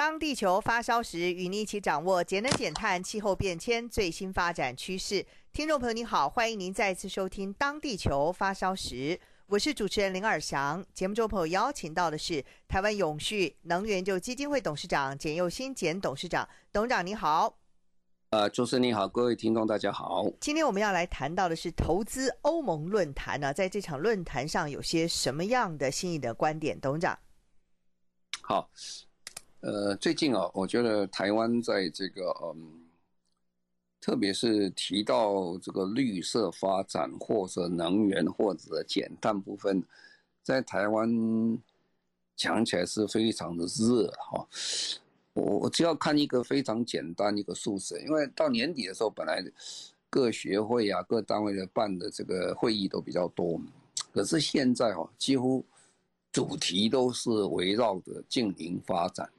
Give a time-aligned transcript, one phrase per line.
[0.00, 5.26] 当地球发烧时，与您一起掌握节能减碳、气候变迁最新发展趋势。
[5.52, 8.94] 听众朋友您好，欢迎您再次收听《当地球发烧时》，
[9.44, 10.82] 我是主持人林尔翔。
[10.94, 17.58] 节目中朋友邀请到的是台湾永续能源就基金会董事长简佑新简董事长，董事长你好。
[18.30, 20.24] 呃，主持人你好，各位听众大家好。
[20.40, 26.80] 今天我们要来谈到的是投资欧盟论坛呢，在这场论坛上有些什么样的新颖的观点？
[26.80, 27.18] 董事长，
[28.40, 28.70] 好，
[29.60, 32.80] 呃，最近啊，我觉得台湾在这个嗯，
[34.00, 39.82] 特别是提到这个绿色发展或者能源或者减碳部分，
[40.42, 41.06] 在台湾
[42.36, 44.48] 讲起来是非常的热哈。
[45.34, 49.44] 我我只要看一个非常简单一个数字，因为到年底的时候，本来
[50.08, 53.60] 各学会啊、各单位的办的这个会议都比较多，
[54.10, 55.62] 可是现在哦，几乎
[56.32, 59.30] 主题都是围绕着净零发展。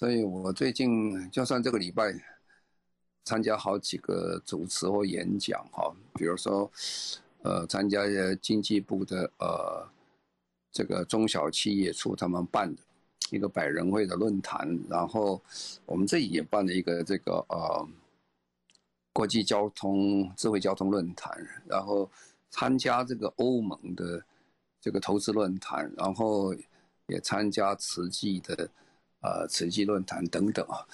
[0.00, 2.10] 所以我最近就算这个礼拜
[3.22, 6.72] 参加好几个主持或演讲哈，比如说
[7.42, 8.00] 呃，参加
[8.40, 9.86] 经济部的呃
[10.72, 12.82] 这个中小企业处他们办的。
[13.30, 15.40] 一个百人会的论坛，然后
[15.84, 17.88] 我们这里也办了一个这个呃
[19.12, 21.30] 国际交通智慧交通论坛，
[21.66, 22.10] 然后
[22.48, 24.24] 参加这个欧盟的
[24.80, 26.54] 这个投资论坛，然后
[27.06, 28.68] 也参加慈济的
[29.20, 30.86] 呃慈济论坛等等啊，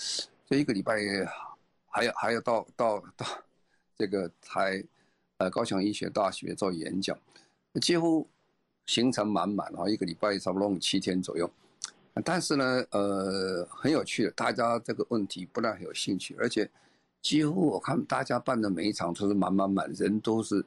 [0.48, 0.96] 这一个礼拜
[1.88, 3.26] 还要还要到到到
[3.96, 4.82] 这个台
[5.38, 7.18] 呃高雄医学大学做演讲，
[7.80, 8.28] 几乎
[8.86, 11.50] 行程满满啊，一个礼拜差不多七天左右。
[12.24, 16.66] 但是呢，呃，很有趣的，大家这个问题不但很有兴趣，而且
[17.20, 20.64] 几乎我看大家办的每一场都是满满满，人都是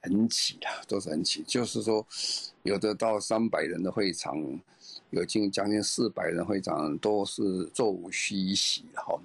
[0.00, 1.42] 很挤的，都是很挤。
[1.46, 2.06] 就是说，
[2.62, 4.34] 有的到三百人的会场，
[5.10, 9.18] 有近将近四百人会场，都是座无虚席哈。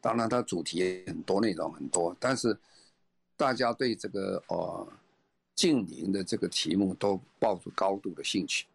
[0.00, 2.56] 当然，它主题也很多，内容很多，但是
[3.36, 4.86] 大家对这个呃
[5.54, 8.66] 净零的这个题目都抱着高度的兴趣。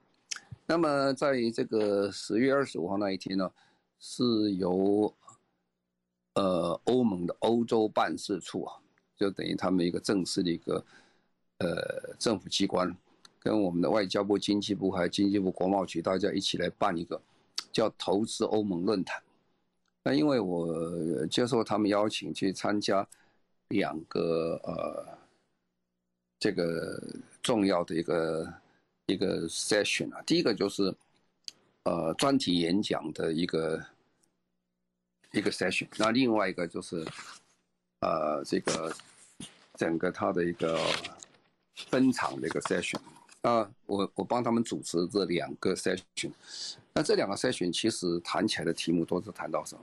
[0.66, 3.52] 那么，在这个十月二十五号那一天呢，
[4.00, 4.24] 是
[4.56, 5.14] 由
[6.36, 8.74] 呃欧盟的欧洲办事处啊，
[9.18, 10.84] 就等于他们一个正式的一个
[11.58, 12.96] 呃政府机关，
[13.40, 17.22] 跟我们的外交部、经济部还有经济部国贸局，大家一起来办一个
[17.72, 19.22] 叫投资欧盟论坛。
[20.04, 23.08] 那因为我接受他们邀请去参加
[23.70, 25.18] 两个呃
[26.40, 27.02] 这个
[27.42, 28.52] 重要的一个。
[29.10, 30.94] 一个 session 啊，第一个就是
[31.82, 33.84] 呃专题演讲的一个
[35.32, 37.04] 一个 session，那另外一个就是
[38.02, 38.94] 呃这个
[39.74, 40.80] 整个他的一个
[41.90, 43.00] 分场的一个 session
[43.42, 46.32] 啊，我我帮他们主持这两个 session，
[46.94, 49.82] 那这两个 session 其实谈起来的题目都是谈到什么？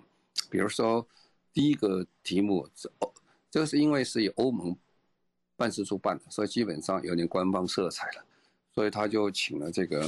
[0.50, 1.06] 比如说
[1.52, 2.68] 第一个题目，
[3.00, 3.10] 哦，
[3.50, 4.76] 这个是因为是以欧盟
[5.56, 8.24] 办事处办的，所以基本上有点官方色彩了。
[8.74, 10.06] 所以他就请了这个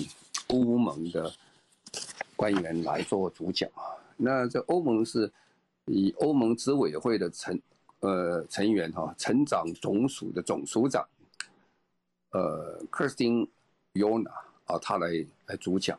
[0.48, 1.32] 欧盟的
[2.36, 3.96] 官员来做主讲啊。
[4.14, 5.32] 那这欧盟是
[5.86, 7.58] 以欧盟执委会的成
[8.00, 11.02] 呃成员哈，成长总署的总署长
[12.30, 13.48] 呃克斯汀
[13.92, 14.30] 尤娜
[14.66, 15.98] 啊，他来来主讲。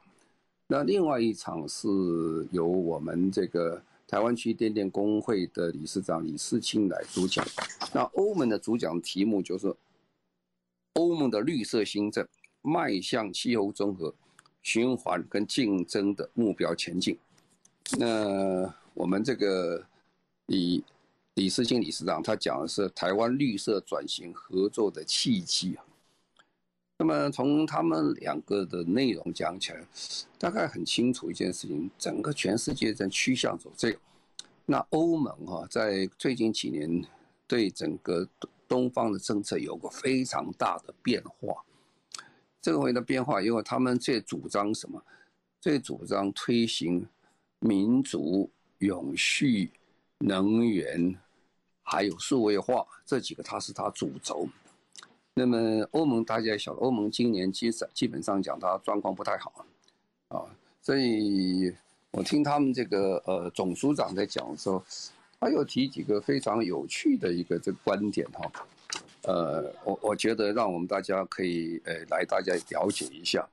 [0.67, 1.87] 那另外一场是
[2.51, 7.45] 由我们这个台湾区电电工会的理事长李世清来主讲。
[7.93, 9.75] 那欧盟的主讲题目就是
[10.93, 12.27] 欧盟的绿色新政。
[12.61, 14.13] 迈向气候综合、
[14.61, 17.17] 循环跟竞争的目标前进。
[17.97, 19.81] 那我们这个
[20.47, 20.83] 李
[21.35, 25.85] 李世清理事长他讲的是台湾绿色转型合作的契机啊。
[27.01, 29.81] 那么从他们两个的内容讲起来，
[30.37, 33.99] 大概很清楚一件事情：整个全世界在趋向走这个。
[34.65, 37.01] 那欧盟哈，在最近几年
[37.47, 38.27] 对整个
[38.67, 41.63] 东方的政策有个非常大的变化。
[42.61, 45.01] 这个回的变化，因为他们最主张什么？
[45.61, 47.07] 最主张推行
[47.59, 49.71] 民主、永续、
[50.17, 51.17] 能源，
[51.81, 54.49] 还有数位化这几个，它是它主轴。
[55.39, 59.65] 那么欧盟大家也晓得，欧盟今年基基本上讲，它状况不太好
[60.27, 60.43] 啊，
[60.81, 61.73] 所以
[62.11, 64.83] 我听他们这个呃总署长在讲的时候，
[65.39, 68.51] 他又提几个非常有趣的一个这个观点哈，
[69.21, 73.47] 呃，我我觉得让我们大家可以呃来大家了解一下。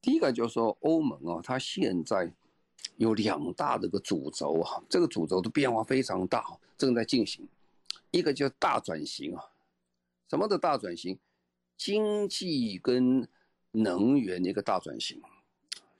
[0.00, 2.26] 第一个就是说欧盟啊，它现在
[2.96, 6.42] 有两大这个主轴啊，这个主轴的变化非常大，
[6.78, 7.46] 正在进行。
[8.10, 9.44] 一个叫大转型啊，
[10.32, 11.18] 什么的大转型？
[11.76, 13.28] 经济跟
[13.72, 15.20] 能源的一个大转型，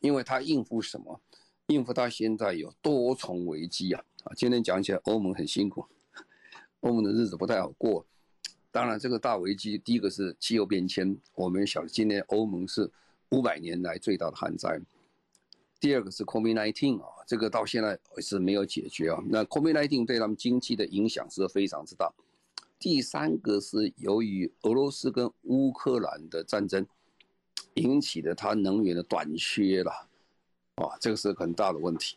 [0.00, 1.20] 因为它应付什么？
[1.67, 4.02] 应付它现在有多重危机啊！
[4.25, 5.84] 啊，今天讲起来，欧盟很辛苦，
[6.81, 8.06] 欧盟的日子不太好过。
[8.70, 12.90] 当然，这个大危机，第一个是气候变迁，我们晓得今年欧盟是
[13.32, 14.81] 五百年来最大的旱灾。
[15.79, 19.23] 第二个是 COVID-19 啊，这个到现在是没有解决啊。
[19.29, 22.11] 那 COVID-19 对他们经济的影响是非常之大。
[22.82, 26.84] 第三个是由于俄罗斯跟乌克兰的战争
[27.75, 29.93] 引起的，它能源的短缺了，
[30.75, 32.17] 啊，这个是很大的问题。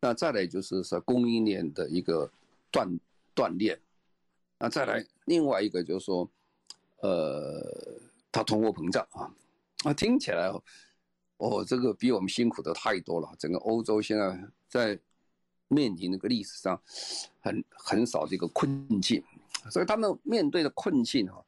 [0.00, 2.30] 那再来就是说供应链的一个
[2.70, 2.98] 断
[3.34, 3.78] 断裂，
[4.58, 6.26] 那再来另外一个就是说，
[7.02, 8.00] 呃，
[8.32, 9.30] 它通货膨胀啊，
[9.84, 10.50] 啊，听起来
[11.36, 13.30] 哦，这个比我们辛苦的太多了。
[13.38, 14.98] 整个欧洲现在在
[15.68, 16.80] 面临那个历史上
[17.42, 19.22] 很很少的一个困境。
[19.70, 21.44] 所以他们面对的困境哈，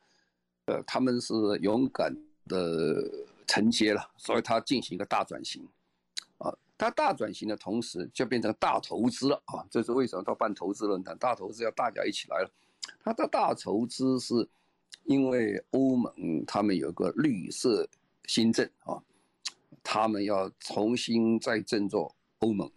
[0.66, 2.14] 呃，他们是勇敢
[2.46, 3.02] 的
[3.46, 5.66] 承接了，所以他进行一个大转型，
[6.38, 11.16] 啊，他大转型的同时就变成大投资了啊，这是为什么他办投资论坛？
[11.18, 12.50] 大投资要大家一起来了，
[13.02, 14.48] 他的大投资是
[15.04, 17.88] 因为欧盟他们有个绿色
[18.26, 19.02] 新政啊，
[19.82, 22.70] 他们要重新再振作欧盟。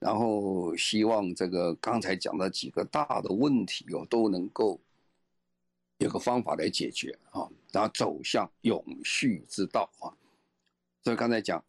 [0.00, 4.78] 然后希望这个刚才讲的几个大的问题哦，都能够
[5.98, 10.14] 有个方法来解决啊，然后走向永续之道啊。
[11.02, 11.62] 所以刚才讲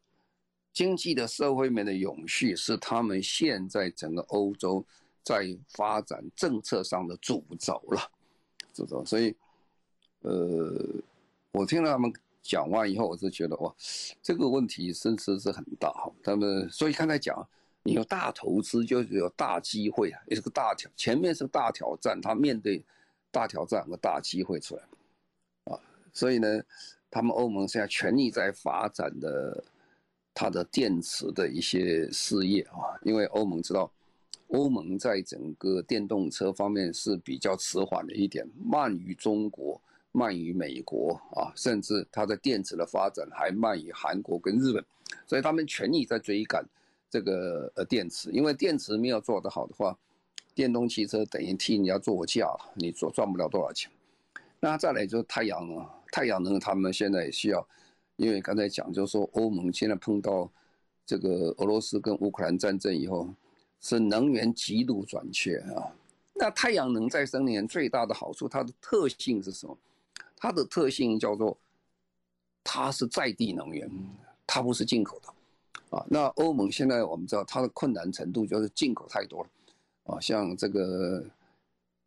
[0.71, 4.85] 经济的社会面的永续是他们现在整个欧洲
[5.23, 8.11] 在发展政策上的主轴了，
[8.75, 9.03] 主轴。
[9.03, 9.35] 所以
[10.21, 10.71] 呃，
[11.51, 13.73] 我听了他们讲完以后，我就觉得哇，
[14.21, 16.11] 这个问题真是是很大哈。
[16.23, 17.43] 他们所以刚才讲。
[17.83, 22.83] 你有大投资，就是有大机会啊，也是个大挑，前面是个大挑战，他面对
[23.31, 24.83] 大挑战和大机会出来，
[25.63, 25.79] 啊，
[26.13, 26.61] 所以呢，
[27.09, 29.63] 他们欧盟现在全力在发展的
[30.33, 33.89] 它的电池的一些事业啊，因为欧盟知道，
[34.49, 39.81] 欧盟在整个电动车方面是比较迟缓的一点，慢于中国，
[40.11, 44.83] 慢于美国啊，甚至它的电池的发展还慢于韩国跟日本，
[45.25, 46.63] 所以他们全力在追赶。
[47.09, 49.97] 这个呃电池，因为电池没有做得好的话，
[50.53, 53.91] 电动汽车等于替你要做价，你做赚不了多少钱。
[54.59, 57.67] 那再来就是太阳能，太阳能他们现在也需要，
[58.17, 60.49] 因为刚才讲就是说欧盟现在碰到
[61.05, 63.27] 这个俄罗斯跟乌克兰战争以后，
[63.79, 65.95] 是能源极度短缺啊。
[66.35, 69.77] 那太阳能再生能源最大的好处，它的特性是什么？
[70.37, 71.57] 它的特性叫做
[72.63, 73.89] 它是在地能源，
[74.45, 75.33] 它不是进口的。
[75.89, 79.49] 啊，那欧盟现在我们知道它的困难程度就是进口太多了，
[80.03, 81.25] 啊，像这个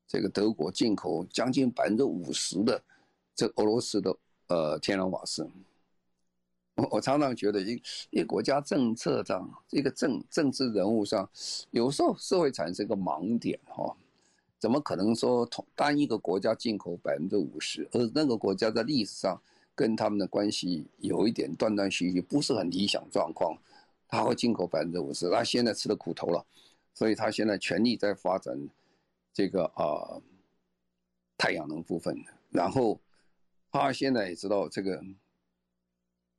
[0.06, 2.80] 这个德国进口将近百分之五十的
[3.34, 5.44] 这俄罗斯的呃天然瓦斯，
[6.76, 11.28] 我我常常觉得一一国家政策上，一个政政治人物上，
[11.72, 13.96] 有时候是会产生一个盲点哈，
[14.60, 19.42] 怎么可能说同单一个国家进口百分之五十，而那个国家在历史上
[19.74, 23.58] 跟他们的关系有一点断断续续，不是很理想状况。
[24.12, 26.44] 他会进口百分之五十，他现在吃了苦头了，
[26.92, 28.54] 所以他现在全力在发展
[29.32, 30.20] 这个啊、
[31.38, 32.14] 太阳能部分。
[32.50, 33.00] 然后
[33.70, 35.02] 他现在也知道这个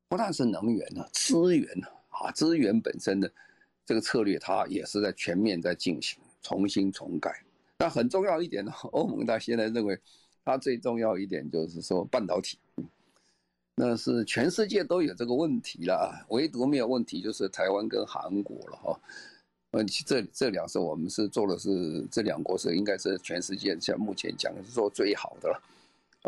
[0.08, 1.68] 不但是能源啊，资源
[2.10, 3.34] 啊，资源本身的
[3.88, 7.44] 这个策略，他也是在全面在进行重新重改。
[7.80, 10.00] 那很重要一点呢，欧盟他现在认为，
[10.46, 12.60] 他最重要一点就是说半导体。
[13.75, 19.00] 那是全世界都有这个问题了，唯独没有问题就是台湾跟韩国了哈。
[19.72, 25.62] 问题这这两是我们是做的是这两国是应该是全世界像目前讲是做最好的了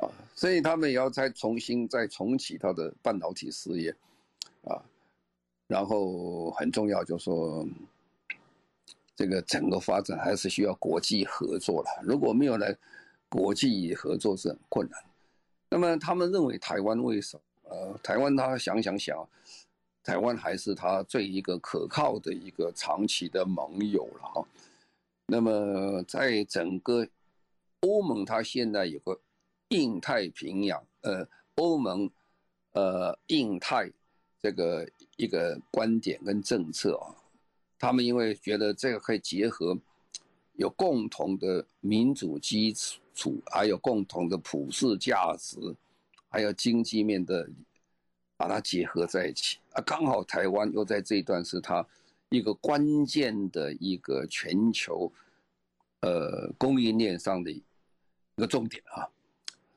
[0.01, 3.95] 啊，所以他们也要再重新再重启他的半导体事业
[4.63, 4.81] 啊。
[5.67, 7.63] 然后很重要就是说，
[9.15, 12.75] 这个整个发展还是需要国际合作了，如果没有来
[13.29, 14.99] 国际合作是很困难。
[15.75, 17.69] 那么他们认为台湾为什么？
[17.69, 19.27] 呃，台湾他想想想，
[20.01, 24.47] 台湾还是他最一个可靠的一个长期的盟友了哈。
[25.25, 27.05] 那么在整个
[27.81, 29.19] 欧盟，它现在有个
[29.67, 32.09] 印太平洋，呃，欧盟，
[32.71, 33.91] 呃，印太
[34.41, 37.11] 这个一个观点跟政策啊，
[37.77, 39.77] 他们因为觉得这个可以结合
[40.53, 43.01] 有共同的民主基础，
[43.51, 45.57] 还有共同的普世价值，
[46.29, 47.49] 还有经济面的，
[48.37, 49.59] 把它结合在一起。
[49.73, 51.85] 啊，刚好台湾又在这一段是它
[52.29, 55.11] 一个关键的一个全球
[56.01, 57.63] 呃供应链上的一
[58.35, 59.07] 个重点啊，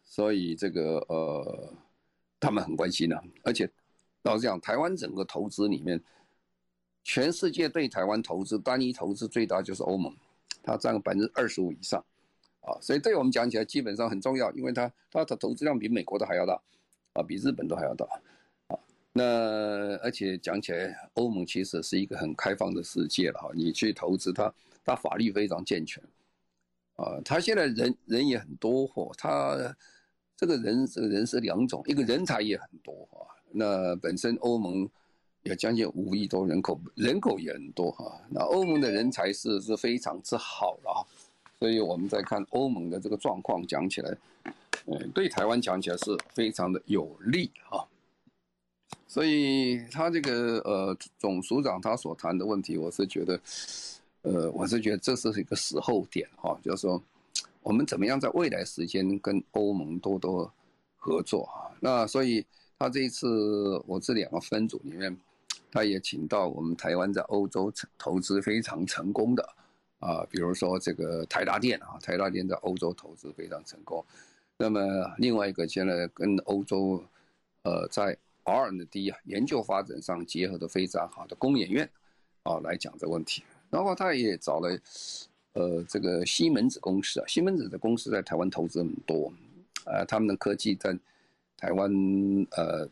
[0.05, 1.73] 所以这个呃
[2.41, 3.71] 他们很关心啊，而且
[4.23, 6.03] 老实讲，台湾整个投资里面。
[7.05, 10.15] 全世界对台湾投资，单一投资最大就是欧盟，
[10.63, 12.05] 它占了百分之二十五以上，
[12.69, 16.61] 啊，所以对我们讲起来基本上很重要，因为它它的投资量比美国的还要大，
[17.15, 18.07] 啊，比日本都还要大，
[18.69, 18.79] 啊，
[19.13, 24.53] 那而且讲起来，欧盟其实是一个很开放的世界了哈，你去投资它，
[24.85, 26.03] 它法律非常健全，
[26.97, 29.75] 啊，它现在人人也很多嚯，它
[30.37, 34.89] 这个人这个人是两种，一个人才也很多啊，那本身欧盟。
[35.45, 38.21] 有将近五亿多人口，人口也很多哈。
[38.29, 41.07] 那欧盟的人才是是非常之好了，
[41.61, 44.17] 所以我们在看欧盟的这个状况，讲起来，
[44.87, 47.87] 嗯，对台湾讲起来是非常的有利哈。
[49.07, 53.41] 所以他这个呃总署长他所谈的问题，我是觉得，
[54.23, 57.03] 呃，我是觉得这是一个时候点哈，就是说
[57.63, 60.53] 我们怎么样在未来时间跟欧盟多多
[60.97, 61.71] 合作哈。
[61.81, 62.45] 那所以
[62.79, 65.17] 他这一次我这两个分组里面。
[65.71, 69.47] 他也请到我们台湾在欧洲投资非常成功的
[69.99, 74.05] 啊，比如说这个台达电啊，台达电在欧洲投资非常成功。
[74.57, 74.81] 那么
[75.19, 77.03] 另外一个现在跟欧洲
[77.63, 81.89] 呃在 R&D 啊研究发展上结合的非常好的工研院
[82.43, 83.43] 啊来讲这个问题。
[83.71, 84.79] 然后他也找了
[85.53, 89.33] 呃这个西门子公司啊，西门子的公司在台湾投资很多，
[89.85, 90.97] 呃他们的科技在
[91.57, 91.91] 台湾
[92.53, 92.89] 呃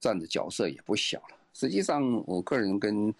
[0.00, 1.36] 占的角色也不小了。
[1.54, 3.12] 实际上，我个人跟，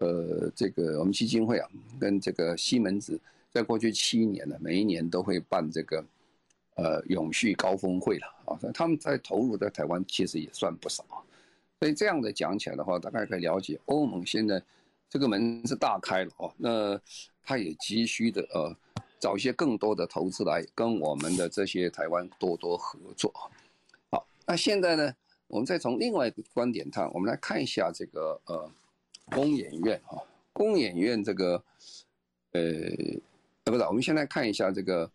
[0.00, 3.18] 呃，这个我们基金会啊，跟这个西门子，
[3.50, 6.04] 在过去七年呢，每一年都会办这个，
[6.74, 8.58] 呃，永续高峰会了啊。
[8.74, 11.04] 他们在投入在台湾其实也算不少，
[11.78, 14.62] 所以这样的讲起来的话，大概可以了解欧盟现在
[15.08, 16.52] 这个门是大开了哦。
[16.56, 17.00] 那
[17.42, 18.76] 他也急需的呃，
[19.18, 23.32] 找一些更多的投资来跟我们的这些台湾多多合作。
[24.10, 25.14] 好，那现在呢？
[25.48, 28.70] 我们再从另外一个观点看，我们来看一下这个呃，
[29.30, 30.22] 工研院哈，
[30.52, 31.62] 工研院这个
[32.52, 32.62] 呃，
[33.64, 35.10] 不是，我们先来看一下这个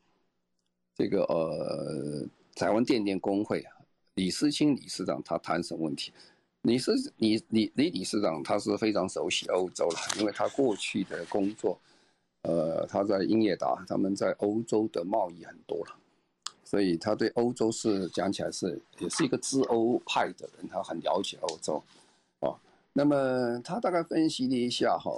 [0.95, 3.71] 这个呃，台湾电电工会啊
[4.15, 6.13] 李思清理事长他谈什么问题？
[6.61, 11.79] 李思李李李理事长他是非常熟悉欧洲了，因为他过去的工作，
[12.41, 15.95] 呃，他在英业达，他们在欧洲的贸易很多了。
[16.63, 21.83] 所以他对欧洲是讲起来是也是一个资欧派的人，他很了解欧洲，
[22.97, 25.11] 那么他大概分析了一下哈，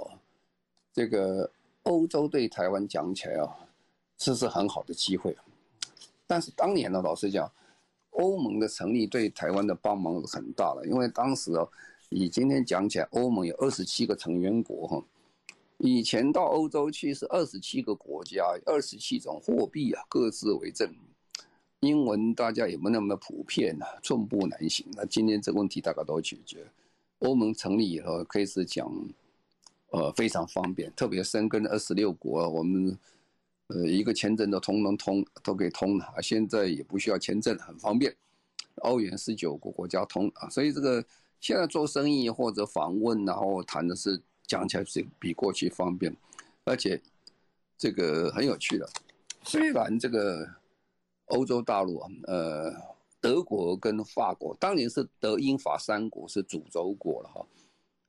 [0.92, 1.48] 这个
[1.84, 3.54] 欧洲对台湾讲起来啊，
[4.16, 5.36] 这是很好的机会，
[6.26, 7.48] 但是当年呢，老实讲，
[8.10, 11.70] 欧盟的成立对台湾的帮忙很大了，因为当时哦，
[12.08, 15.04] 以今天讲起来，欧盟有二十七个成员国哈，
[15.76, 20.92] 以前到欧洲去是二十七个国家，二十七种货币啊，各自为政。
[21.78, 24.84] 英文大家也不那么普遍呐、啊，寸步难行。
[24.96, 26.66] 那今天这个问题大家都解决，
[27.20, 28.90] 欧盟成立以后可以是讲，
[29.90, 32.98] 呃，非常方便，特别深耕二十六国，我们
[33.68, 36.14] 呃一个签证都通能通，都可以通了。
[36.22, 38.14] 现在也不需要签证，很方便。
[38.82, 41.04] 欧元十九个国家通啊，所以这个
[41.40, 46.16] 现在做生意或者访问，然后谈的是讲起来是比过去方便，
[46.64, 47.00] 而且
[47.76, 48.88] 这个很有趣的，
[49.42, 50.48] 虽然这个。
[51.28, 52.72] 欧洲大陆，呃，
[53.20, 57.46] 德国跟法国当年是德英法三国是主轴国了哈，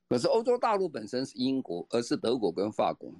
[0.08, 3.12] 可是欧洲大陆本身是英国，而是德国跟法国，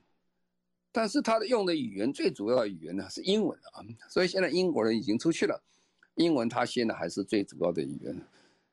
[0.93, 5.63] 但是他的用的语言最主要的语言呢是英文啊，所以现在英国人已经出去了，
[6.15, 8.17] 英文他现在还是最主要的语言，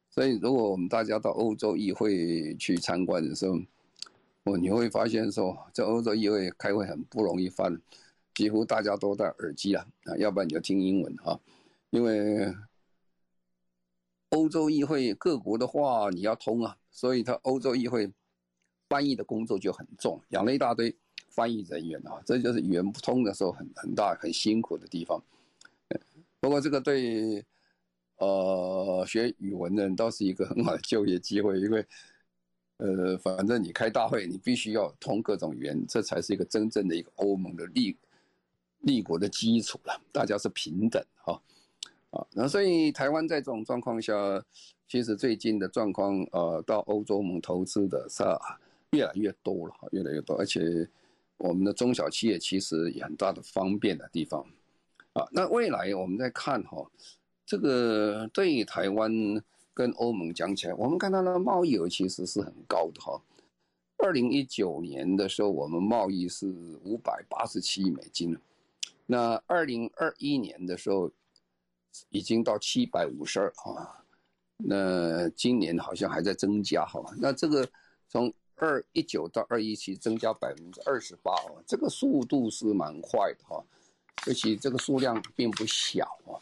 [0.09, 3.57] 所以如果我们大家到欧洲议会去参观的时候，
[4.43, 7.79] 哦，你会发现说，在欧洲议会开会很不容易翻。
[8.33, 11.39] 几乎大家都戴耳机啊，啊，要不然你就听英文哈，
[11.89, 12.53] 因为
[14.29, 18.11] 欧洲议会各国的话你要通啊，所以他欧洲议会
[18.89, 20.95] 翻译的工作就很重，养了一大堆
[21.29, 25.21] 翻译人员啊，这就是语言不通的时候很很大很辛苦的地方。
[26.39, 27.45] 不过这个对
[28.17, 31.85] 呃学语文的人倒是一个很好的就业机会，因为
[32.77, 37.95] 呃反正你开大会你必须要通各种语言，这才是一个真正的一个欧盟的立。
[38.81, 41.41] 立国的基础了，大家是平等哈，
[42.17, 44.11] 啊，那所以台湾在这种状况下，
[44.87, 48.23] 其实最近的状况，呃，到欧洲盟投资的是
[48.91, 50.89] 越来越多了哈，越来越多，而且
[51.37, 54.43] 我们的中小企业其实有很大的方便的地方
[55.13, 55.27] 啊。
[55.31, 56.89] 那未来我们再看哈，
[57.45, 59.11] 这个对于台湾
[59.75, 63.21] 跟欧盟讲起来，我们看到的贸易额其实是很高的哈。
[63.97, 66.47] 二零一九年的时候，我们贸易是
[66.83, 68.35] 五百八十七亿美金，
[69.05, 71.11] 那二零二一年的时候
[72.09, 74.03] 已经到七百五十二啊。
[74.57, 77.67] 那今年好像还在增加，哈，那这个
[78.09, 83.63] 从二一九到二一七增加百分之二十八，哦，这个速度是蛮快的哈，
[84.25, 86.41] 而且这个数量并不小啊。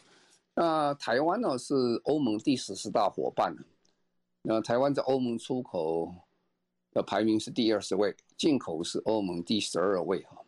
[0.54, 1.74] 那台湾呢是
[2.04, 3.54] 欧盟第十四大伙伴，
[4.40, 6.10] 那台湾在欧盟出口
[6.92, 10.38] 的排名是第二十位，进口是欧盟第十二位哈。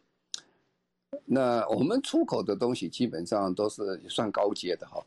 [1.24, 5.04] 那我们出口的东西基本上都是算高阶的哈。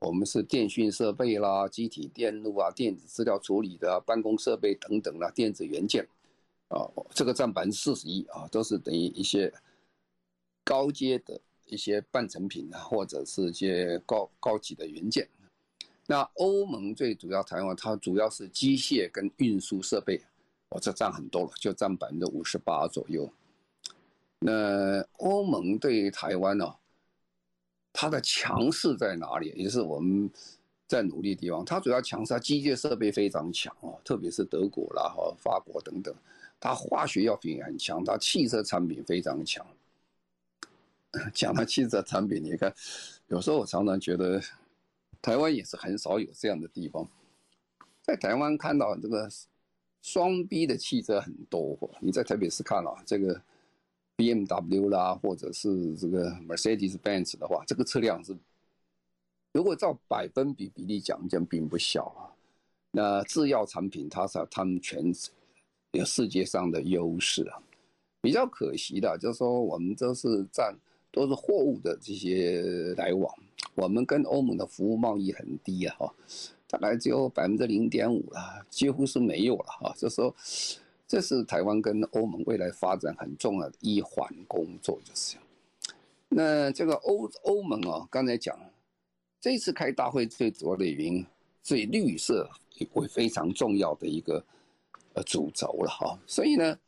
[0.00, 6.04] 我们是电讯设备啦、机体电路啊、电子资料处理的、办公设备等等啦、电子元件，
[6.68, 9.52] 啊，这个占百分之四十一啊，都是等于一些
[10.64, 15.28] 高阶的一些半成品啊，或者是一些高高级的元件。
[16.08, 20.20] 那欧盟最主要台湾，它主要是机械跟运输设备，
[20.70, 23.32] 哦，这占很多了，就占百分之五十八左右。
[24.44, 26.74] 那欧盟对台湾呢、
[27.92, 29.52] 它的强势在哪里？
[29.54, 30.28] 也是我们
[30.88, 31.64] 在努力的地方。
[31.64, 36.12] 它主要强势，它机械设备非常强哦，特别是德国啦、和法国等等。
[36.58, 39.64] 它化学药品也很强，它汽车产品非常强。
[41.32, 42.74] 讲到汽车产品，你看，
[43.28, 44.42] 有时候我常常觉得，
[45.20, 47.06] 台湾也是很少有这样的地方。
[48.02, 49.30] 在台湾看到这个
[50.00, 53.40] 双 B 的汽车很多，你在台北市看啊，这个。
[54.22, 58.36] BMW 啦，或者是这个 Mercedes-Benz 的话，这个车辆是
[59.52, 62.30] 如果照百分比比例讲，讲并不小啊。
[62.92, 65.12] 那制药产品，它是他们全
[65.90, 67.60] 有世界上的优势啊。
[68.20, 70.72] 比较可惜的，就是说我们都是占
[71.10, 73.34] 都是货物的这些来往，
[73.74, 76.14] 我们跟欧盟的服务贸易很低啊，哈，
[76.68, 79.92] 大概只有百分之零点五了，几乎是没有了哈。
[79.96, 80.32] 就说。
[81.12, 85.36] 这是台湾跟欧盟未来发展很重要的一环工作，就是。
[86.30, 88.58] 那这个欧欧盟啊，刚才讲，
[89.38, 91.26] 这次开大会最主要的原因，
[91.62, 92.48] 所以绿色
[92.78, 94.42] 也会非常重要的一个
[95.12, 96.18] 呃主轴了哈。
[96.26, 96.78] 所以呢，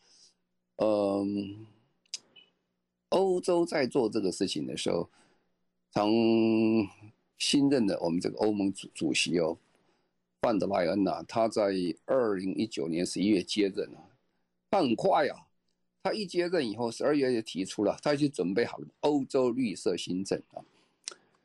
[0.77, 1.67] 嗯，
[3.11, 5.07] 欧洲在做这个事情的时候，
[5.93, 6.89] 从
[7.37, 9.59] 新任的我们这个欧盟主主席哦，
[10.41, 11.75] 范德莱恩呐，他在
[12.07, 14.04] 二零一九年十一月接任啊。
[14.75, 15.47] 他很快啊，
[16.03, 20.59] 他一接任以后，十二月就提出了，他就准备好了欧洲绿色新政啊。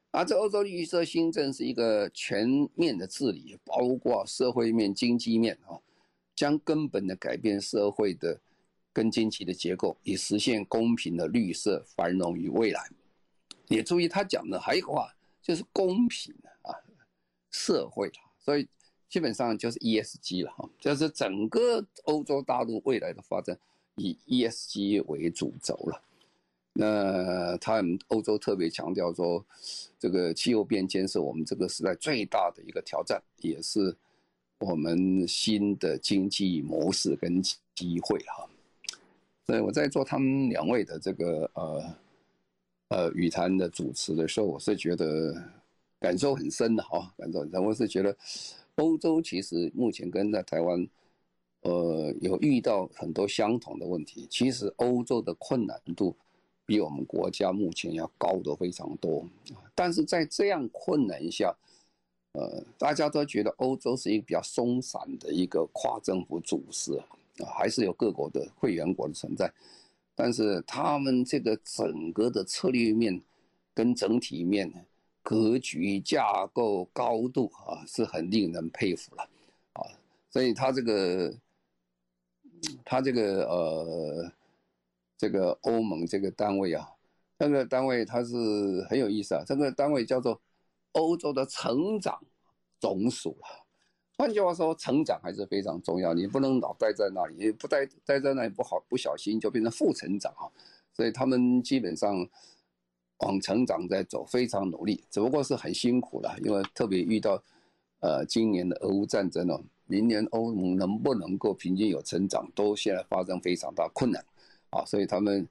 [0.10, 5.78] 啊，这欧洲绿色新政是一个全面的治理，包括社会面、经济面啊，
[6.36, 8.42] 将根本的改变社会的
[8.92, 12.90] 跟经济的结构，以实现公平的绿色繁荣与未来。
[13.68, 16.74] 也注意他讲的还有一个话，就是公平啊，
[17.52, 18.68] 社会，所以。
[19.10, 23.58] 基本上就是 ESG 了哈，就是整个欧洲大陆未来的发展
[23.96, 26.00] 以 ESG 为主轴了。
[26.74, 29.44] 那他们欧洲特别强调说，
[29.98, 33.94] 这个气候变迁是我们这个时代最大的一个挑战，也是
[34.60, 38.48] 我们新的经济模式跟机会哈。
[39.48, 41.96] 所以我在做他们两位的这个呃
[42.90, 45.34] 呃语坛的主持的时候，我是觉得
[46.00, 48.16] 感受很深的哈，感受很深，我是觉得。
[48.80, 50.88] 欧洲其实目前跟在台湾，
[51.62, 54.26] 呃，有遇到很多相同的问题。
[54.30, 56.16] 其实欧洲的困难度
[56.66, 59.28] 比我们国家目前要高得非常多。
[59.76, 61.54] 但是在这样困难下，
[62.32, 66.94] 呃，大家都觉得欧洲是一个比较松散的一个跨政府组织
[67.40, 69.52] 啊，还是有各国的会员国的存在。
[70.16, 73.22] 但是他们这个整个的策略面
[73.74, 74.72] 跟整体面。
[75.22, 79.30] 格局架构高度啊，是很令人佩服了
[79.74, 79.84] 啊！
[80.32, 81.34] 所以他这个，
[82.84, 84.32] 他这个呃，
[85.18, 86.90] 这个欧盟这个单位啊，
[87.38, 89.44] 这个单位它是很有意思啊。
[89.46, 90.40] 这个单位叫做
[90.94, 92.20] 欧洲的成长
[92.80, 93.66] 总署了。
[94.18, 100.50] 换句话说，成长还是非常重要，你不能老待在那里，你不待待在那里不好，不小心就变成负成长啊。
[100.94, 102.28] 所以他们基本上。
[103.20, 107.42] 往成长在走，非常努力，只不过是很辛苦了，因为特别遇到，
[108.00, 114.24] 呃，今年的俄乌战争哦，明年欧盟能不能够平均有成长，都现在发生非常大困难，
[114.70, 115.48] 啊，所以他们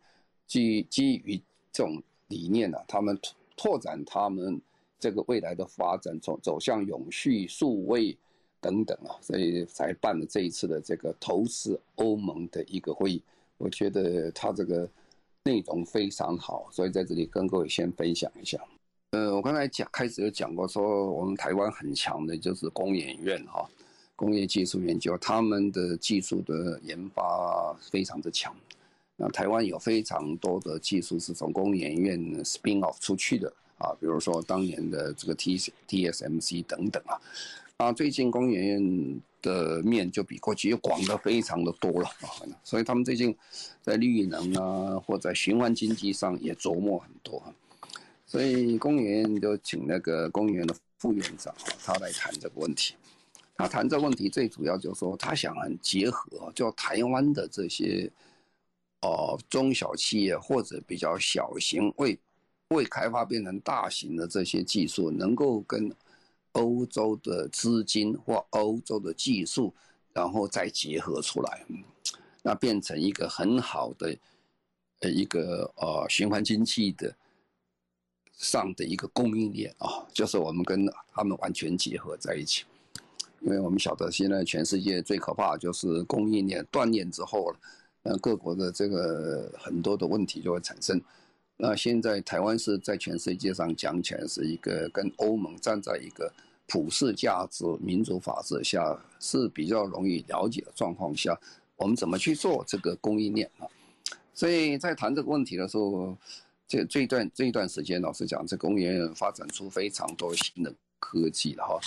[0.47, 1.41] 基基于
[1.73, 3.19] 这种理念呢，他们
[3.57, 4.61] 拓展他们
[4.99, 8.17] 这个未来的发展，走走向永续、数位，
[8.61, 13.23] 等等啊，所以才办了这一次的这个投资欧盟的一个会议。
[13.59, 14.89] 我觉得他这个
[15.49, 18.59] 内容非常好，所以在这里跟各位先分享一下。
[19.13, 23.67] 呃，我刚才讲开始有讲过，说我们台湾很强的就是工研院哈，
[24.15, 28.55] 工业技术研究，他们的技术的研发非常的强。
[29.17, 35.57] 那台湾有非常多的技术是从工研院 spin off 出去的啊，比如说当年的这个 T
[35.89, 37.19] TSMC 等等啊。
[37.79, 42.27] 啊，最近工研院的面就比过去又广得非常的多了啊，
[42.65, 43.33] 所以他们最近
[43.81, 47.41] 在绿能啊，或在循环经济上也琢磨很多。
[48.27, 52.95] 所以工研院就请那个工研的副院长啊，他来谈这个问题。
[53.57, 58.11] 他谈这个问题最主要就是说，他想结合，就台湾的这些
[59.03, 62.19] 哦中小企业或者比较小型未
[62.71, 65.89] 未开发变成大型的这些技术，能够跟
[66.59, 69.73] 欧洲的资金或欧洲的技术，
[70.13, 71.65] 然后再结合出来，
[72.43, 74.17] 那变成一个很好的
[75.01, 77.15] 呃一个呃循环经济的
[78.33, 82.65] 上的一个供应链啊，就是我们跟他们完全结合在一起。
[83.41, 87.59] 因为我们晓得现在全世界最可怕就是供应链断裂之后了，
[88.03, 91.01] 呃各国的这个很多的问题就会产生。
[91.57, 96.33] 那现在台湾是在全世界上讲起来是一个跟欧盟站在一个
[96.69, 101.37] 普世价值、民主法治下是比较容易了解的状况下，
[101.75, 103.67] 我们怎么去做这个供应链啊？
[104.35, 106.17] 所以在谈这个问题的时候，
[106.69, 111.81] 这这一段这一段时间，老实讲，这工研院发展出非常多新的科技了哈，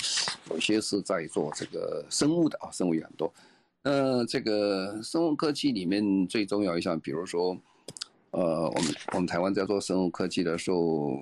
[0.49, 3.33] 有些是在做这个生物的啊，生物也很多。
[3.83, 7.57] 呃，这个生物科技里面最重要一项，比如说。
[8.33, 11.19] 呃，我们我们台湾在做生物科技的时候，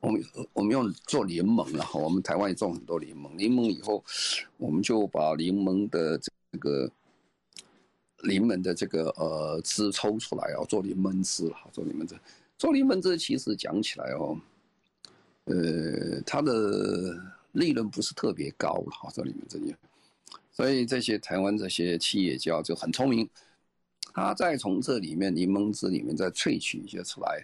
[0.00, 3.34] 我们我们用做柠檬了哈，我们台湾也种很多柠檬。
[3.36, 4.04] 柠檬以后，
[4.56, 6.90] 我们就把柠檬的这个
[8.24, 12.14] 柠檬的这个呃汁抽出来啊，做柠檬汁了，做柠檬汁。
[12.58, 14.38] 做柠檬汁其实讲起来哦，
[15.44, 17.20] 呃，它的
[17.52, 19.76] 利润不是特别高了哈，做柠檬汁业。
[20.52, 23.28] 所以这些台湾这些企业家就很聪明。
[24.14, 27.42] 他再从这里面柠檬汁里面再萃取一些出来，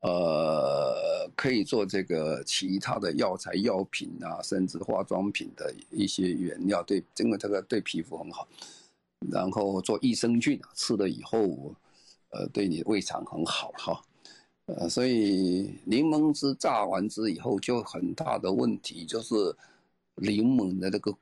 [0.00, 8.48] 呃，可以做这个其他的药材药品啊，甚至化妆品的一些原料，对，因为这个对皮肤很好。
[9.30, 11.74] 然后做益生菌，吃了以后，
[12.30, 14.02] 呃，对你胃肠很好哈。
[14.66, 19.34] 呃，所以柠檬汁榨完汁以后，就很大的问题就是
[20.14, 21.14] 柠檬的那个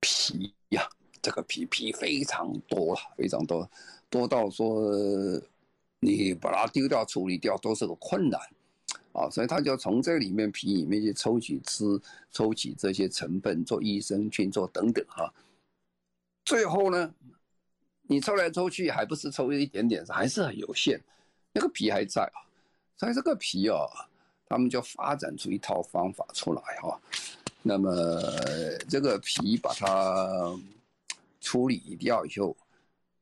[0.00, 0.88] 皮呀。
[1.20, 3.68] 这个皮皮非常多了，非常多，
[4.08, 4.88] 多到说
[6.00, 8.40] 你把它丢掉处理掉都是个困难。
[9.12, 15.32] 啊，所以他就从这里面皮里面去抽取汁，抽取这些成分做益生菌做等等哈，
[16.44, 17.12] 最后呢，
[18.02, 21.00] 你抽来抽去还不是抽一点点，还是很有限，
[21.52, 22.38] 那个皮还在啊，
[22.96, 23.76] 所以这个皮啊，
[24.46, 27.00] 他们就发展出一套方法出来哈，
[27.62, 27.90] 那么
[28.88, 30.56] 这个皮把它。
[31.40, 32.54] 处理掉以后，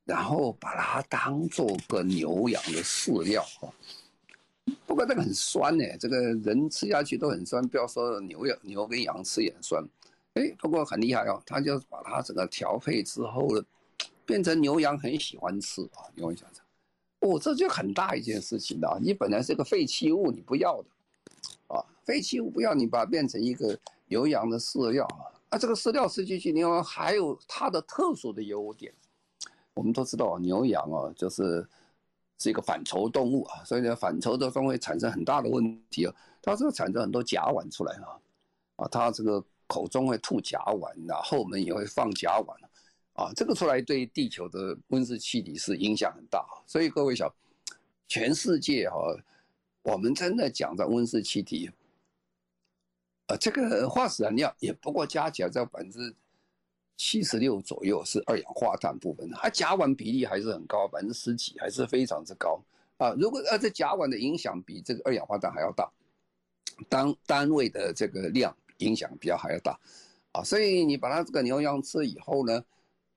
[0.06, 3.68] 然后把它当做个牛羊的饲料啊。
[4.86, 9.84] 不过这个很酸呢，这个人吃下去都很酸，不要说牛羊，牛跟羊吃也很酸。
[10.34, 13.64] 哎，不过很厉害哦，他就把它整个调配之后呢，
[14.24, 16.06] 变成牛羊很喜欢吃啊。
[16.14, 16.60] 牛羊吃
[17.20, 18.98] 哦，这就很大一件事情的。
[19.02, 20.88] 你本来是个废弃物，你不要的
[21.74, 25.34] 啊，废弃物不要，你把它变成一个牛羊的饲料啊。
[25.50, 28.92] 啊，这个饲料吃进去，牛羊还有它的特殊的优点。
[29.76, 31.68] 我们都知道，牛羊啊，就是
[32.38, 36.14] 是一个反刍动物啊，所以呢，反刍的动物会产生很大的问题啊。
[36.40, 38.16] 它是会产生很多甲烷出来啊，
[38.76, 42.56] 啊，它这个口中会吐甲烷然，后门也会放甲烷
[43.12, 46.42] 啊，这个出来对地球的温室气体是影响很大。
[46.66, 47.30] 所以各位想，
[48.08, 48.96] 全世界哈，
[49.82, 51.70] 我们真的讲到温室气体。
[53.26, 56.14] 呃，这个化石燃料也不过加起来在百分之
[56.96, 62.58] 七十六左右是二氧化碳部分，它甲烷比例还是很高，百分之十几还是非常之高
[62.96, 63.14] 啊。
[63.18, 65.90] 如果呃这甲烷的影响比这个二氧化碳还要大，
[66.88, 69.78] 单单位的这个量影响比较还要大
[70.32, 70.42] 啊。
[70.42, 72.64] 所以你把它这个牛羊吃以后呢，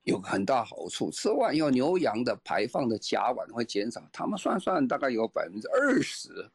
[0.02, 6.50] 有很大好处，吃完以后牛羊的排放的甲烷会减少，他们算算大概有百分之二十，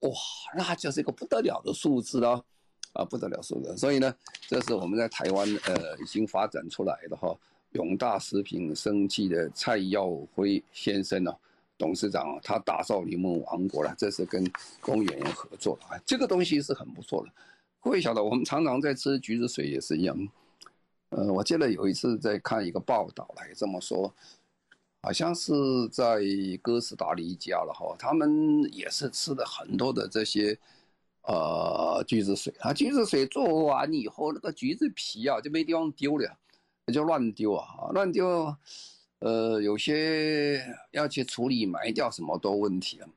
[0.00, 0.10] 哇，
[0.56, 2.44] 那就是一个不得了的数字了。
[2.96, 4.14] 啊，不得了，是的，所以呢，
[4.48, 7.36] 这是我们在台湾呃已经发展出来的哈，
[7.72, 11.30] 永大食品生技的蔡耀辉先生呢，
[11.76, 17.30] 董事长他打造柠檬王国了，这是跟工研院合作的啊，这个东西是很不错的，
[17.80, 20.16] 各位晓得，我们常常在吃橘子水也是一样。
[21.10, 24.12] 呃，我记得有一次在看一个报道来这么说，
[25.02, 25.52] 好像是
[25.88, 26.20] 在
[26.60, 30.58] 哥斯达黎加了哈，他们也是吃了很多的这些
[31.26, 36.36] 呃橘子水啊，橘子水做完以后，那个橘子皮啊就没地方丢了，
[36.92, 38.56] 就乱丢啊，乱丢。
[39.20, 43.08] 呃，有些要去处理埋掉什么都问题了。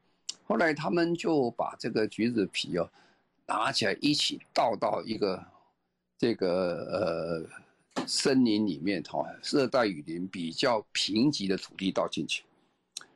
[0.48, 2.90] 后来他们就把这个橘子皮哦，
[3.46, 5.44] 拿起来一起倒到一个
[6.18, 7.46] 这个
[7.98, 12.44] 呃森林里面哈，热带雨林比较贫瘠的土地倒进去，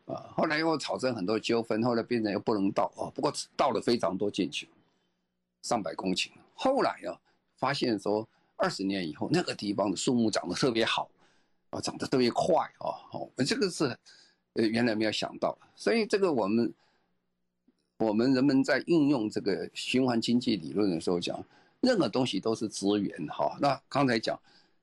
[0.05, 4.67] 啊，后来又产生很多纠纷，后来变成又不能倒啊，不过倒了非常多进去，
[5.63, 6.29] 上百公顷。
[6.53, 7.17] 后来啊，
[7.57, 11.09] 发现说二十年以后那个地方的树木长得特别好，
[11.71, 13.85] 啊，长得特别快啊，哦，这个是
[14.53, 16.71] 呃原来没有想到，所以这个我们。
[17.99, 21.41] 我们人们在运用这个循环经济理论的时候讲，
[21.79, 23.55] 任何东西都是资源哈。
[23.61, 24.37] 那刚才讲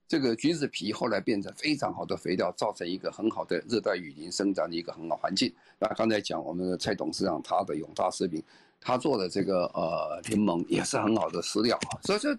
[0.09, 5.53] 这个橘子皮后来变成非常好的肥料，造成一个很好的热带雨林生长的一个很好环境。
[5.79, 8.43] 那刚才讲我们的蔡董事长他的永大食品，
[8.81, 12.01] 他做的这个呃柠檬也是很好的饲料啊。
[12.03, 12.37] 所以说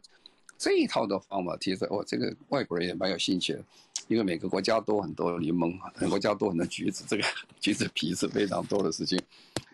[0.58, 3.64] 这一套的方法，其实哦，这个外国人也蛮有兴趣的，
[4.08, 7.24] 因为每个国家都很多柠檬，每个国家都很多橘子，这个
[7.60, 9.22] 橘子皮是非常多的事情。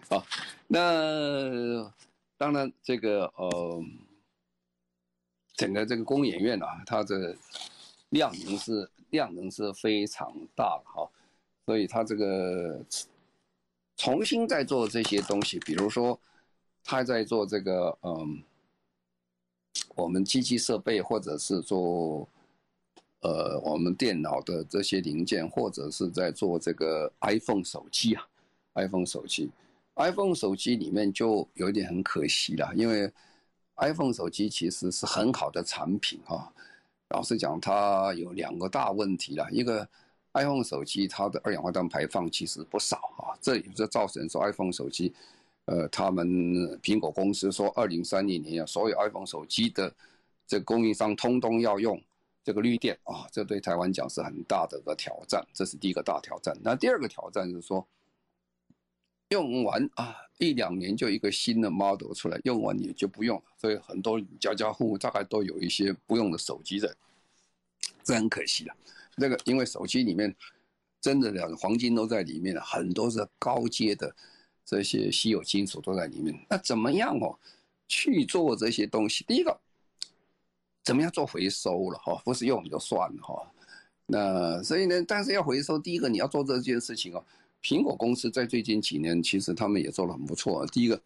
[0.10, 0.26] 好，
[0.68, 1.92] 那
[2.38, 3.84] 当然，这个呃，
[5.56, 7.36] 整个这个工研院啊，它的
[8.10, 11.10] 量能是量能是非常大的哈，
[11.66, 12.80] 所以它这个
[13.98, 16.18] 重新在做这些东西，比如说，
[16.90, 18.42] 他在做这个嗯，
[19.94, 22.26] 我们机器设备，或者是做
[23.20, 28.26] 呃我们电脑的这些零件，或者是在做这个 iPhone 手机啊
[28.76, 29.52] ，iPhone 手机。
[29.96, 33.12] iPhone 手机里面就有点很可惜了，因为
[33.76, 36.50] iPhone 手机其实是很好的产品啊。
[37.10, 39.46] 老实讲，它有两个大问题了。
[39.52, 39.86] 一个
[40.32, 45.14] iPhone 手机它的二氧化碳排放其实不少啊，这也是造成说 iPhone 手机，
[45.68, 46.28] 呃，他们
[46.82, 49.96] 苹果公司说二零三零年啊，所有 iPhone 手机的
[50.46, 52.02] 这供应商通通要用
[52.44, 56.54] 这个绿电啊，这对台湾讲是很大的个挑战，这是第一个大挑战。
[56.62, 57.88] 那第二个挑战是说。
[59.32, 66.96] 用完啊，一两年就一个新的 model 出来，用完也就不用了，所以很多家家户户大概都有一些不用的手机的，
[68.06, 68.74] 这很可惜了。
[69.18, 70.34] 这个因为手机里面
[71.02, 74.16] 真的两黄金都在里面了，很多是高阶的
[74.68, 76.38] 这些稀有金属都在里面。
[76.50, 77.34] 那怎么样哦
[77.88, 79.24] 去做这些东西？
[79.24, 79.58] 第一个，
[80.84, 82.22] 怎么样做回收了哈？
[82.26, 83.50] 不是用就算了哈。
[84.06, 87.24] 那所以呢，但是要回收，第一个你要做这件事情哦。
[87.64, 90.66] 苹果公司在最近几年，其实他们也做得很不错。
[90.68, 91.02] 第一个，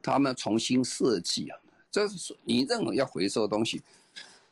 [0.00, 1.58] 他们重新设计啊，
[1.90, 3.82] 这是你任何要回收的东西，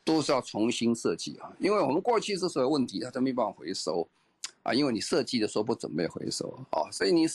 [0.04, 1.50] 都是要重新设计啊。
[1.58, 4.06] 因为我们过去是所有问题，它都没办法回收
[4.62, 7.26] 啊，因为你设计的时候不准备回收啊，所以你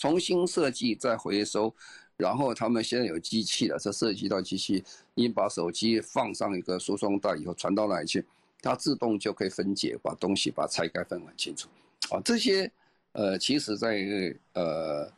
[0.00, 1.72] 重新设计再回收，
[2.16, 4.82] 然后他们现在有机器了，这涉及到机器，
[5.14, 8.24] 你把手机放上一个输送带以后传到那里去，
[8.62, 11.68] 它自动就可以分解，把东西把拆开分很清楚
[12.10, 12.72] 啊，这些。
[13.12, 13.98] 呃，其实在，
[14.52, 15.12] 呃，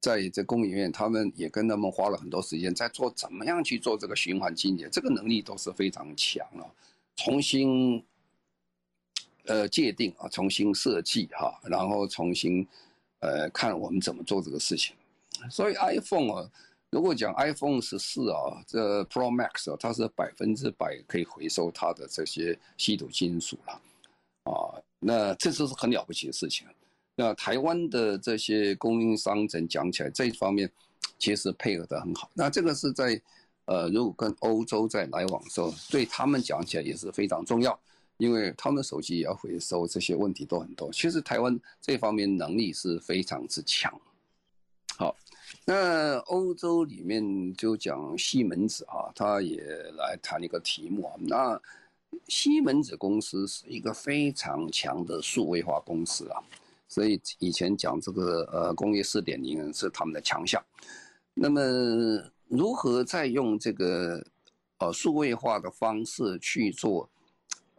[0.00, 6.66] 在这工研院，他们也跟他们花了很多时间，在做怎么样去做这个循环经济，这个能力都是非常强啊。
[7.14, 8.04] 重新
[9.44, 12.66] 呃界定啊，重新设计哈，然后重新
[13.20, 14.94] 呃看我们怎么做这个事情。
[15.50, 16.50] 所以 iPhone 啊，
[16.90, 23.80] 如果讲 iPhone 十四啊，这 Pro Max 啊，它是百分之百可以回收它的这些稀土金属了
[24.44, 26.66] 啊，那这就是很了不起的事情。
[27.16, 30.70] 那台湾的这些供应商，怎讲起来这一方面，
[31.18, 32.30] 其实配合得很好。
[32.32, 33.20] 那这个是在，
[33.66, 37.78] 呃，如果跟欧洲在来往的时候，对他们讲起来也是非常重要，
[38.20, 40.92] 因为他们手机也要回收，这些问题都很多。
[40.92, 43.90] 其实台湾这方面能力是非常之强。
[44.98, 45.16] 好，
[45.64, 49.56] 那欧洲里面就讲西门子啊，他也
[49.96, 51.14] 来谈一个题目啊。
[51.18, 51.60] 那
[52.28, 56.42] 西门子公司是一个非常强的数位化公司啊。
[56.86, 60.62] 所以以前讲这个呃工业四点零是他们的强项，
[61.32, 61.60] 那么
[62.48, 64.22] 如何再用这个
[64.78, 67.08] 呃数位化的方式去做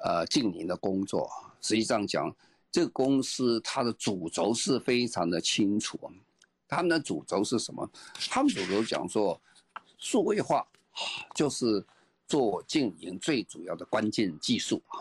[0.03, 1.29] 呃净零的工作？
[1.61, 2.33] 实际上讲，
[2.71, 5.99] 这个公司它的主轴是非常的清楚，
[6.67, 7.89] 他们的主轴是什么？
[8.29, 9.39] 他们主轴讲说，
[9.97, 10.65] 数位化
[11.35, 11.85] 就是
[12.27, 14.99] 做经营最主要的关键技术啊，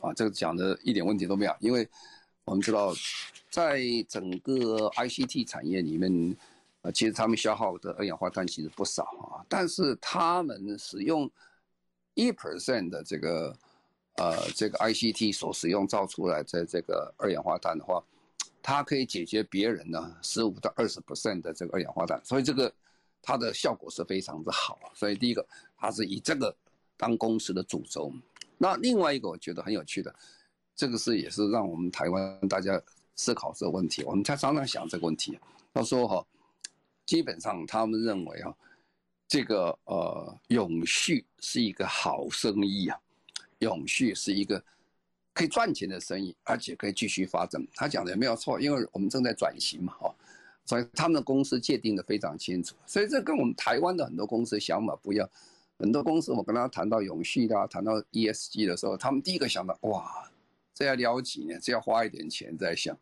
[0.00, 1.88] 啊，这个讲的一点问题都没有，因为。
[2.42, 2.92] 我们知道，
[3.48, 6.36] 在整个 ICT 产业里面，
[6.82, 9.04] 呃，其实他们消耗的二氧化碳其实不少。
[9.04, 11.30] 啊，但是他们使用
[12.14, 13.56] 一 percent 的这个
[14.16, 18.02] 呃这个 ICT 所使用造出来的这个二氧化碳的话，
[18.62, 22.72] 它可以解决别人呢十五到二十 percent 的这个二氧化碳，所以这个
[23.22, 24.74] 它的效果是非常的好。
[24.82, 25.46] 啊所以第一个，
[25.76, 26.54] 它是以这个
[26.96, 28.12] 当公司的主轴。
[28.58, 30.14] 那另外一个我觉得很有趣的，
[30.76, 32.78] 这个是也是让我们台湾大家
[33.16, 34.02] 思考这个问题。
[34.04, 35.38] 我们才常常想这个问题，
[35.72, 36.26] 他说哈，
[37.06, 38.54] 基本上他们认为啊，
[39.26, 43.00] 这个呃永续是一个好生意啊，
[43.60, 44.62] 永续是一个
[45.32, 47.64] 可以赚钱的生意，而且可以继续发展。
[47.74, 50.14] 他讲的也没有错，因为我们正在转型嘛，哈，
[50.66, 52.74] 所以他们的公司界定的非常清楚。
[52.86, 55.28] 所以这跟我们台湾的很多公司想法不一样。
[55.78, 60.30] 很多公司，我跟他谈到永续的、啊，谈到 ESG 的时候，他们第一个想到，哇，
[60.74, 62.94] 这要聊几年，这要花一点钱在想。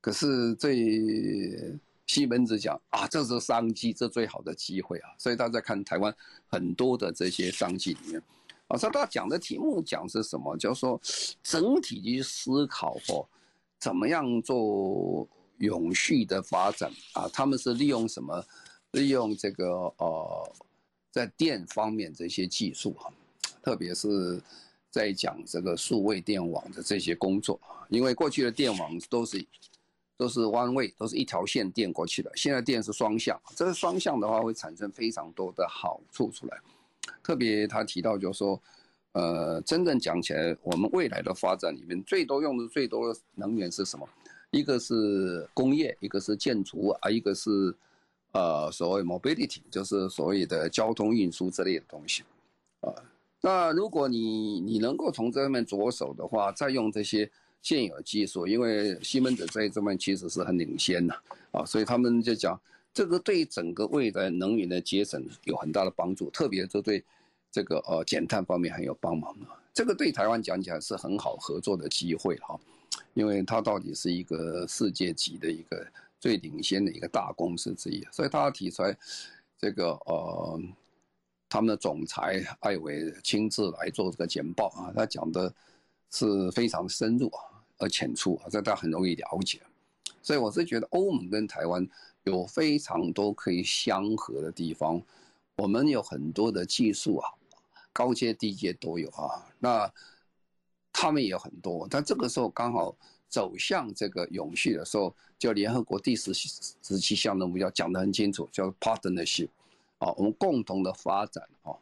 [0.00, 1.72] 可是对
[2.08, 5.10] 西门子讲啊，这是商机，这最好的机会啊。
[5.16, 6.12] 所以他在看台湾
[6.48, 8.20] 很多的这些商机里面，
[8.68, 10.56] 啊，他他讲的题目讲是什么？
[10.56, 11.00] 就是说
[11.42, 13.26] 整体去思考哦，
[13.78, 15.26] 怎么样做
[15.58, 17.28] 永续的发展啊？
[17.32, 18.44] 他们是利用什么？
[18.92, 20.52] 利用这个呃。
[21.12, 23.10] 在电方面这些技术哈，
[23.62, 24.38] 特别是
[24.90, 29.46] 在讲这个数位电网的这些工作，因为过去的电网都是
[30.18, 36.58] 都是弯位都是一条线电过去的，现在电是双向，这个双向的话会产生非常多的好处出来。
[37.22, 38.60] 特别他提到就是说，
[39.12, 44.08] 呃，真正讲起来，我们未来的发展里面最多用的最多的能源是什么？
[44.50, 47.74] 一个是工业，一个是建筑啊，一个是。
[48.32, 52.22] 呃，所谓 mobility 就是所谓的交通运输之类的东西，
[52.82, 52.92] 啊，
[53.40, 57.30] 那如果你你能够从这方面着手的话，再用这些
[57.62, 61.14] 现有技术，因为西门子在这边其实是很领先的，
[61.50, 62.60] 啊，所以他们就讲
[62.96, 67.04] 这个对整个未来能源的节省有很大的帮助，特别是对
[67.52, 72.58] 这个呃减碳方面很有帮忙的，这个对台湾讲起来是很好合作的机会哈，
[73.12, 75.86] 因为它到底是一个世界级的一个。
[76.18, 78.96] 最领先的一个大公司之一，所以他提出来
[79.58, 80.60] 这个呃，
[81.46, 85.54] 他们的总裁艾伟亲自来做这个简报啊，他讲的
[86.10, 87.44] 是非常深入啊，
[87.76, 89.60] 而浅出啊，这大家很容易了解。
[90.22, 91.86] 所以我是觉得欧盟跟台湾
[92.26, 95.02] 有非常多可以相合的地方，
[95.56, 97.30] 我们有很多的技术啊，
[97.92, 99.92] 高阶低阶都有啊，那
[100.92, 102.94] 他们也有很多，但这个时候刚好。
[103.28, 109.48] 走向这个永续的时候，就联合国第十十七项的目标讲得很清楚，叫 partnership，
[109.98, 111.74] 啊，我们共同的发展啊，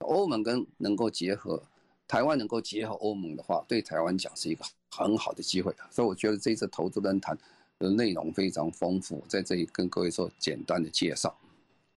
[0.00, 1.60] 欧盟跟能够结合，
[2.06, 5.74] 台湾能够结合欧盟的话，对台湾讲是一个很好的机会。
[5.90, 7.36] 所以我觉得这次投资论坛
[7.88, 11.34] 内容非常丰富，在这里跟各位做简单的介绍。